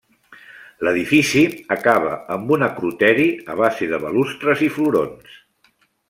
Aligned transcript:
L'edifici 0.85 1.41
acaba 1.75 2.15
amb 2.35 2.53
un 2.57 2.67
acroteri 2.69 3.27
a 3.55 3.57
base 3.59 3.89
de 3.91 3.99
balustres 4.07 4.65
i 4.69 4.71
florons. 4.79 5.37